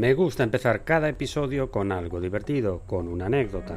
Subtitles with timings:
[0.00, 3.76] Me gusta empezar cada episodio con algo divertido, con una anécdota.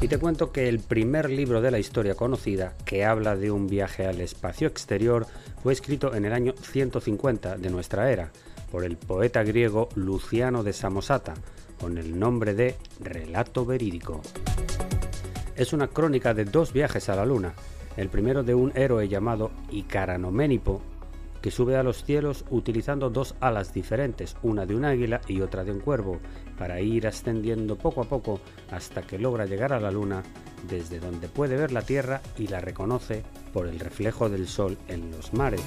[0.00, 3.68] Y te cuento que el primer libro de la historia conocida que habla de un
[3.68, 5.24] viaje al espacio exterior
[5.62, 8.32] fue escrito en el año 150 de nuestra era
[8.72, 11.34] por el poeta griego Luciano de Samosata,
[11.78, 14.20] con el nombre de Relato Verídico.
[15.54, 17.54] Es una crónica de dos viajes a la Luna,
[17.96, 20.82] el primero de un héroe llamado Icaranoménipo
[21.42, 25.64] que sube a los cielos utilizando dos alas diferentes, una de un águila y otra
[25.64, 26.20] de un cuervo,
[26.56, 28.40] para ir ascendiendo poco a poco
[28.70, 30.22] hasta que logra llegar a la luna,
[30.68, 35.10] desde donde puede ver la Tierra y la reconoce por el reflejo del Sol en
[35.10, 35.62] los mares.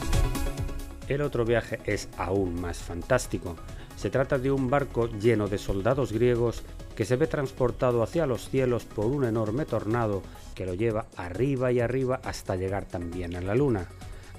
[1.08, 3.56] El otro viaje es aún más fantástico.
[3.96, 6.64] Se trata de un barco lleno de soldados griegos
[6.96, 10.24] que se ve transportado hacia los cielos por un enorme tornado
[10.56, 13.88] que lo lleva arriba y arriba hasta llegar también a la luna.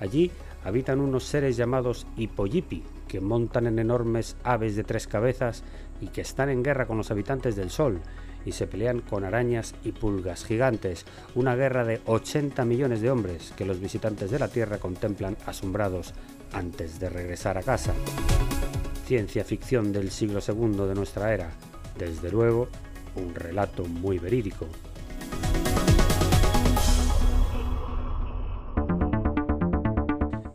[0.00, 0.30] Allí
[0.66, 5.62] habitan unos seres llamados Hippoyipi, que montan en enormes aves de tres cabezas
[6.00, 8.00] y que están en guerra con los habitantes del Sol
[8.44, 11.04] y se pelean con arañas y pulgas gigantes,
[11.36, 16.14] una guerra de 80 millones de hombres que los visitantes de la Tierra contemplan asombrados
[16.52, 17.94] antes de regresar a casa.
[19.06, 21.50] Ciencia ficción del siglo II de nuestra era,
[21.96, 22.68] desde luego
[23.14, 24.66] un relato muy verídico.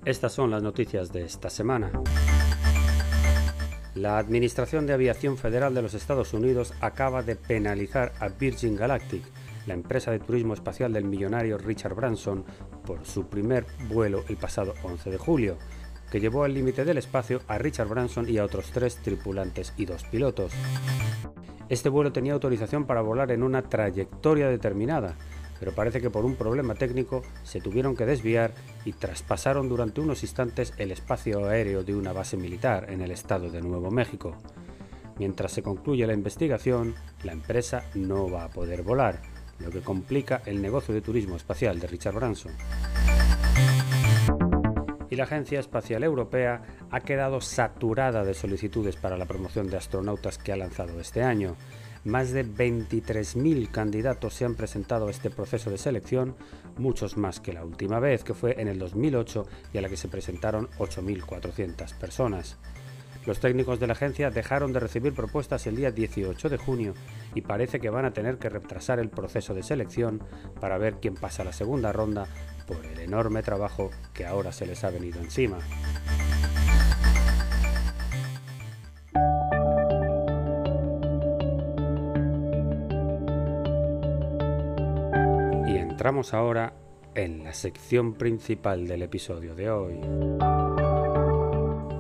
[0.04, 1.92] Estas son las noticias de esta semana.
[3.94, 9.22] La Administración de Aviación Federal de los Estados Unidos acaba de penalizar a Virgin Galactic,
[9.68, 12.44] la empresa de turismo espacial del millonario Richard Branson,
[12.84, 15.58] por su primer vuelo el pasado 11 de julio,
[16.10, 19.86] que llevó al límite del espacio a Richard Branson y a otros tres tripulantes y
[19.86, 20.52] dos pilotos.
[21.70, 25.16] Este vuelo tenía autorización para volar en una trayectoria determinada,
[25.62, 28.52] pero parece que por un problema técnico se tuvieron que desviar
[28.84, 33.52] y traspasaron durante unos instantes el espacio aéreo de una base militar en el estado
[33.52, 34.36] de Nuevo México.
[35.20, 39.22] Mientras se concluye la investigación, la empresa no va a poder volar,
[39.60, 42.54] lo que complica el negocio de turismo espacial de Richard Branson.
[45.12, 50.40] Y la Agencia Espacial Europea ha quedado saturada de solicitudes para la promoción de astronautas
[50.40, 51.56] que ha lanzado este año.
[52.04, 56.36] Más de 23.000 candidatos se han presentado a este proceso de selección,
[56.78, 59.98] muchos más que la última vez, que fue en el 2008 y a la que
[59.98, 62.58] se presentaron 8.400 personas.
[63.28, 66.96] Los técnicos de la agencia dejaron de recibir propuestas el día 18 de junio
[67.36, 70.24] y parece que van a tener que retrasar el proceso de selección
[70.60, 72.26] para ver quién pasa la segunda ronda
[72.66, 75.60] por el enorme trabajo que ahora se les ha venido encima.
[86.02, 86.74] Entramos ahora
[87.14, 90.00] en la sección principal del episodio de hoy.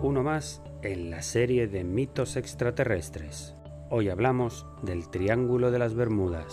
[0.01, 3.53] Uno más en la serie de mitos extraterrestres.
[3.91, 6.51] Hoy hablamos del Triángulo de las Bermudas.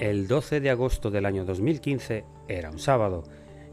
[0.00, 3.24] El 12 de agosto del año 2015 era un sábado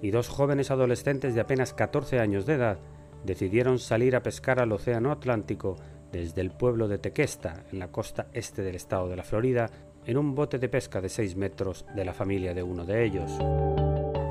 [0.01, 2.80] y dos jóvenes adolescentes de apenas 14 años de edad
[3.25, 5.75] decidieron salir a pescar al Océano Atlántico
[6.12, 9.69] desde el pueblo de Tequesta, en la costa este del estado de la Florida,
[10.06, 13.31] en un bote de pesca de 6 metros de la familia de uno de ellos.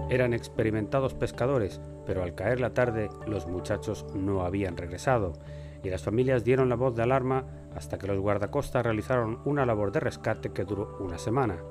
[0.08, 5.34] Eran experimentados pescadores, pero al caer la tarde los muchachos no habían regresado,
[5.82, 7.44] y las familias dieron la voz de alarma
[7.74, 11.62] hasta que los guardacostas realizaron una labor de rescate que duró una semana,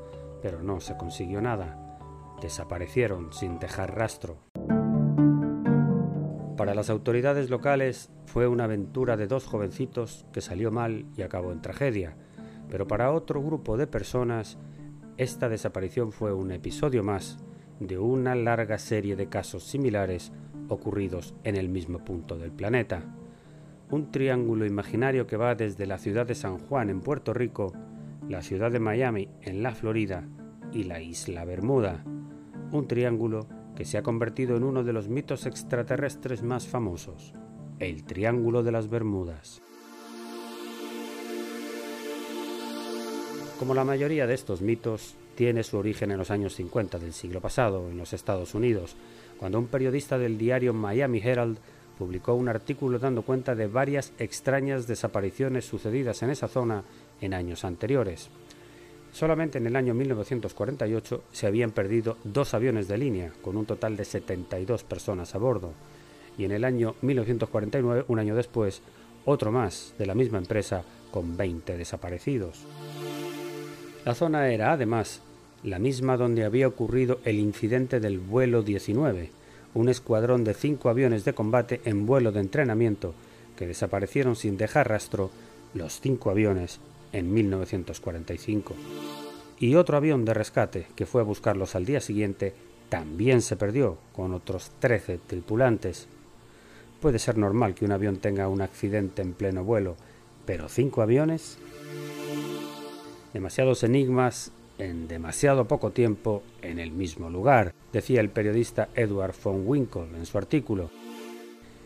[0.41, 1.97] pero no se consiguió nada.
[2.41, 4.44] Desaparecieron sin dejar rastro.
[6.57, 11.51] Para las autoridades locales fue una aventura de dos jovencitos que salió mal y acabó
[11.51, 12.15] en tragedia.
[12.69, 14.57] pero para otro grupo de personas
[15.17, 17.37] esta desaparición fue un episodio más
[17.79, 20.31] de una larga serie de casos similares
[20.67, 23.03] ocurridos en el mismo punto del planeta.
[23.91, 27.71] Un triángulo imaginario que va desde la ciudad de San Juan en Puerto Rico,
[28.27, 30.27] la ciudad de Miami en la Florida
[30.73, 32.03] y la isla Bermuda.
[32.71, 37.33] Un triángulo que se ha convertido en uno de los mitos extraterrestres más famosos,
[37.79, 39.61] el Triángulo de las Bermudas.
[43.59, 47.41] Como la mayoría de estos mitos, tiene su origen en los años 50 del siglo
[47.41, 48.95] pasado, en los Estados Unidos,
[49.37, 51.57] cuando un periodista del diario Miami Herald
[51.97, 56.83] publicó un artículo dando cuenta de varias extrañas desapariciones sucedidas en esa zona
[57.21, 58.29] en años anteriores.
[59.15, 63.95] Solamente en el año 1948 se habían perdido dos aviones de línea, con un total
[63.95, 65.71] de 72 personas a bordo,
[66.37, 68.81] y en el año 1949, un año después,
[69.23, 72.65] otro más de la misma empresa con 20 desaparecidos.
[74.03, 75.21] La zona era, además,
[75.63, 79.31] la misma donde había ocurrido el incidente del vuelo 19,
[79.75, 83.15] un escuadrón de cinco aviones de combate en vuelo de entrenamiento
[83.55, 85.31] que desaparecieron sin dejar rastro
[85.73, 86.81] los cinco aviones
[87.15, 88.75] en 1945.
[89.59, 92.53] Y otro avión de rescate que fue a buscarlos al día siguiente
[92.89, 96.07] también se perdió con otros 13 tripulantes.
[97.01, 99.95] Puede ser normal que un avión tenga un accidente en pleno vuelo,
[100.45, 101.57] pero cinco aviones
[103.33, 109.63] demasiados enigmas en demasiado poco tiempo en el mismo lugar, decía el periodista Edward von
[109.65, 110.89] Winkle en su artículo.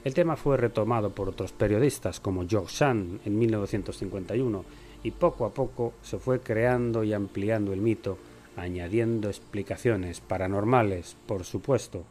[0.04, 4.64] El tema fue retomado por otros periodistas como George Sand en 1951
[5.04, 8.18] y poco a poco se fue creando y ampliando el mito,
[8.56, 12.06] añadiendo explicaciones paranormales, por supuesto.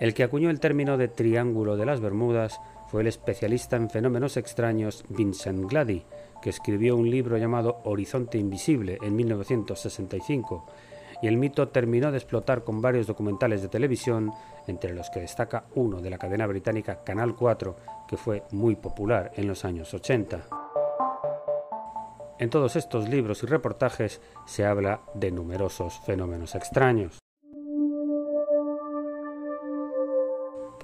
[0.00, 4.36] El que acuñó el término de Triángulo de las Bermudas fue el especialista en fenómenos
[4.36, 6.02] extraños Vincent Glady,
[6.42, 10.66] que escribió un libro llamado Horizonte Invisible en 1965,
[11.22, 14.32] y el mito terminó de explotar con varios documentales de televisión,
[14.66, 17.76] entre los que destaca uno de la cadena británica Canal 4,
[18.08, 20.46] que fue muy popular en los años 80.
[22.38, 27.23] En todos estos libros y reportajes se habla de numerosos fenómenos extraños.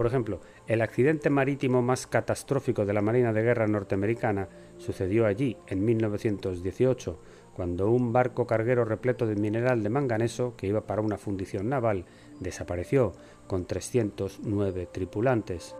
[0.01, 4.49] Por ejemplo, el accidente marítimo más catastrófico de la Marina de Guerra norteamericana
[4.79, 7.21] sucedió allí en 1918,
[7.53, 12.07] cuando un barco carguero repleto de mineral de manganeso que iba para una fundición naval
[12.41, 13.13] desapareció
[13.47, 15.77] con 309 tripulantes.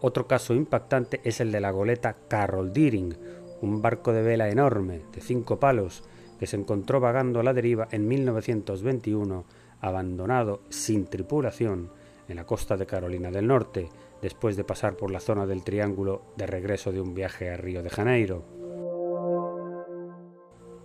[0.00, 3.16] Otro caso impactante es el de la goleta Carroll Deering,
[3.62, 6.02] un barco de vela enorme de cinco palos
[6.40, 9.44] que se encontró vagando a la deriva en 1921,
[9.80, 11.90] abandonado sin tripulación
[12.28, 13.88] en la costa de Carolina del Norte,
[14.20, 17.82] después de pasar por la zona del Triángulo de regreso de un viaje a Río
[17.82, 18.44] de Janeiro.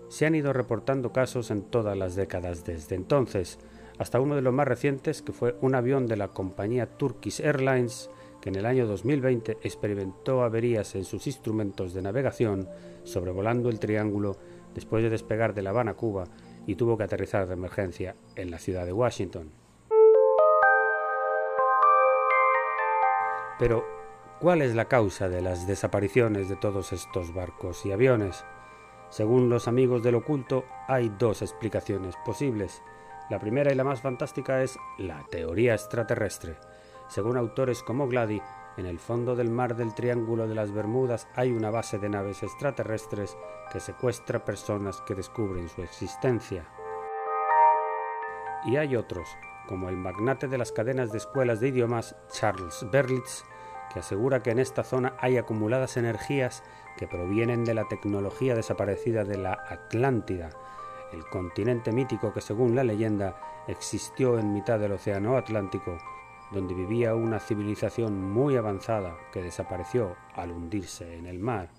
[0.10, 3.60] Se han ido reportando casos en todas las décadas desde entonces,
[3.98, 8.10] hasta uno de los más recientes que fue un avión de la compañía Turkish Airlines
[8.42, 12.68] que en el año 2020 experimentó averías en sus instrumentos de navegación
[13.04, 14.38] sobrevolando el Triángulo
[14.74, 16.26] después de despegar de La Habana, Cuba,
[16.66, 19.61] y tuvo que aterrizar de emergencia en la ciudad de Washington.
[23.62, 23.86] Pero,
[24.40, 28.44] ¿cuál es la causa de las desapariciones de todos estos barcos y aviones?
[29.10, 32.82] Según los amigos del oculto, hay dos explicaciones posibles.
[33.30, 36.56] La primera y la más fantástica es la teoría extraterrestre.
[37.08, 38.42] Según autores como Glady,
[38.78, 42.42] en el fondo del mar del Triángulo de las Bermudas hay una base de naves
[42.42, 43.38] extraterrestres
[43.72, 46.68] que secuestra personas que descubren su existencia.
[48.66, 49.28] Y hay otros,
[49.68, 53.46] como el magnate de las cadenas de escuelas de idiomas Charles Berlitz,
[53.92, 56.64] que asegura que en esta zona hay acumuladas energías
[56.98, 60.50] que provienen de la tecnología desaparecida de la Atlántida,
[61.12, 63.36] el continente mítico que según la leyenda
[63.68, 65.98] existió en mitad del Océano Atlántico,
[66.52, 71.70] donde vivía una civilización muy avanzada que desapareció al hundirse en el mar.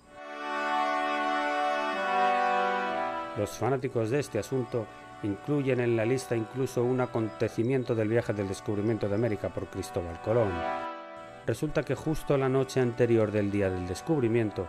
[3.37, 4.87] Los fanáticos de este asunto
[5.23, 10.21] incluyen en la lista incluso un acontecimiento del viaje del descubrimiento de América por Cristóbal
[10.23, 10.51] Colón.
[11.47, 14.69] Resulta que justo la noche anterior del día del descubrimiento,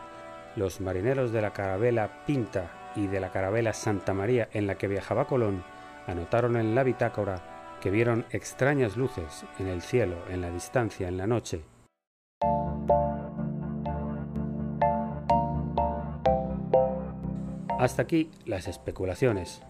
[0.55, 4.87] los marineros de la carabela Pinta y de la carabela Santa María en la que
[4.87, 5.63] viajaba Colón
[6.07, 11.17] anotaron en la bitácora que vieron extrañas luces en el cielo, en la distancia, en
[11.17, 11.63] la noche.
[17.77, 19.61] Hasta aquí las especulaciones.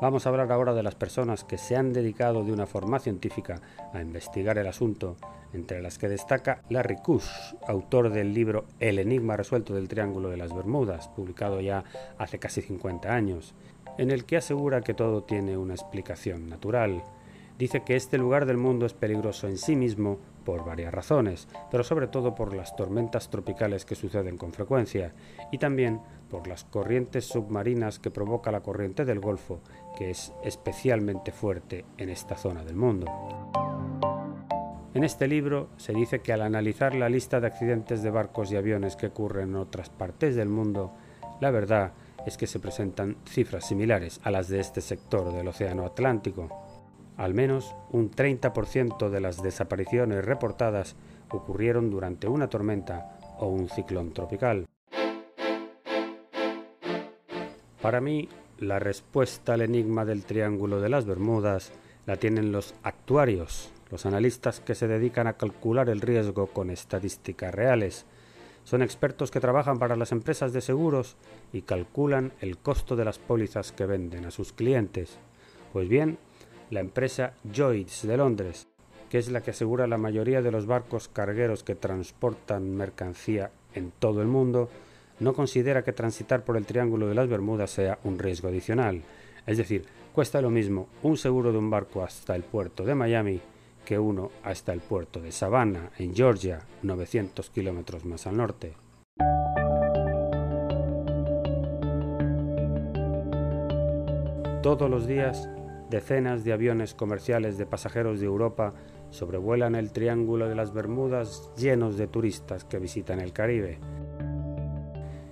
[0.00, 3.60] Vamos a hablar ahora de las personas que se han dedicado de una forma científica
[3.92, 5.16] a investigar el asunto,
[5.52, 7.28] entre las que destaca Larry Kush,
[7.66, 11.84] autor del libro El enigma resuelto del Triángulo de las Bermudas, publicado ya
[12.18, 13.54] hace casi 50 años,
[13.98, 17.02] en el que asegura que todo tiene una explicación natural.
[17.58, 21.82] Dice que este lugar del mundo es peligroso en sí mismo por varias razones, pero
[21.82, 25.12] sobre todo por las tormentas tropicales que suceden con frecuencia
[25.50, 26.00] y también
[26.30, 29.60] por las corrientes submarinas que provoca la corriente del Golfo,
[29.98, 33.87] que es especialmente fuerte en esta zona del mundo.
[34.98, 38.56] En este libro se dice que al analizar la lista de accidentes de barcos y
[38.56, 40.92] aviones que ocurren en otras partes del mundo,
[41.40, 41.92] la verdad
[42.26, 46.48] es que se presentan cifras similares a las de este sector del Océano Atlántico.
[47.16, 50.96] Al menos un 30% de las desapariciones reportadas
[51.30, 54.66] ocurrieron durante una tormenta o un ciclón tropical.
[57.80, 58.28] Para mí,
[58.58, 61.70] la respuesta al enigma del Triángulo de las Bermudas
[62.04, 67.54] la tienen los actuarios, los analistas que se dedican a calcular el riesgo con estadísticas
[67.54, 68.06] reales.
[68.64, 71.16] Son expertos que trabajan para las empresas de seguros
[71.52, 75.18] y calculan el costo de las pólizas que venden a sus clientes.
[75.72, 76.18] Pues bien,
[76.70, 78.68] la empresa Lloyds de Londres,
[79.08, 83.90] que es la que asegura la mayoría de los barcos cargueros que transportan mercancía en
[83.90, 84.68] todo el mundo,
[85.18, 89.02] no considera que transitar por el Triángulo de las Bermudas sea un riesgo adicional.
[89.46, 93.40] Es decir, cuesta lo mismo un seguro de un barco hasta el puerto de Miami
[93.88, 98.74] que uno hasta el puerto de Savannah, en Georgia, 900 kilómetros más al norte.
[104.62, 105.48] Todos los días
[105.88, 108.74] Decenas de aviones comerciales de pasajeros de Europa
[109.08, 113.78] sobrevuelan el Triángulo de las Bermudas llenos de turistas que visitan el Caribe.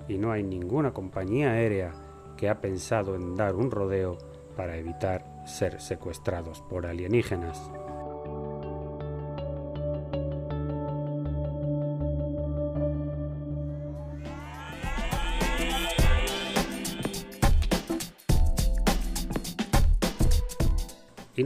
[0.08, 1.92] Y no hay ninguna compañía aérea
[2.38, 4.16] que ha pensado en dar un rodeo
[4.56, 7.70] para evitar ser secuestrados por alienígenas.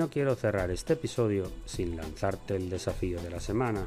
[0.00, 3.84] No quiero cerrar este episodio sin lanzarte el desafío de la semana.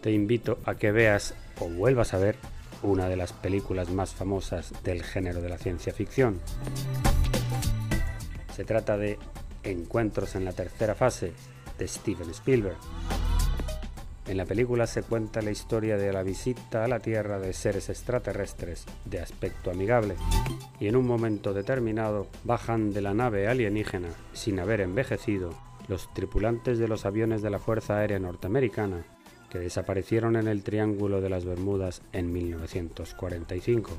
[0.00, 2.36] Te invito a que veas o vuelvas a ver
[2.84, 6.40] una de las películas más famosas del género de la ciencia ficción.
[8.54, 9.18] Se trata de
[9.64, 11.32] Encuentros en la tercera fase
[11.78, 12.78] de Steven Spielberg.
[14.26, 17.88] En la película se cuenta la historia de la visita a la Tierra de seres
[17.88, 20.14] extraterrestres de aspecto amigable
[20.78, 25.50] y en un momento determinado bajan de la nave alienígena sin haber envejecido
[25.88, 29.04] los tripulantes de los aviones de la Fuerza Aérea Norteamericana
[29.50, 33.90] que desaparecieron en el Triángulo de las Bermudas en 1945.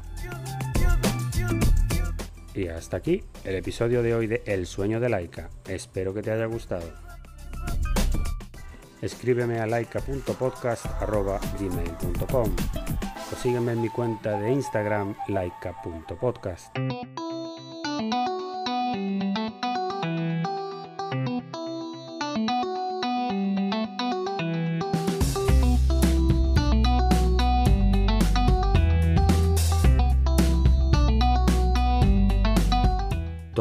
[2.55, 5.49] Y hasta aquí el episodio de hoy de El sueño de Laika.
[5.67, 7.12] Espero que te haya gustado
[9.03, 12.55] escríbeme a laika.podcast.gmail.com
[13.31, 16.75] o sígueme en mi cuenta de Instagram laika.podcast.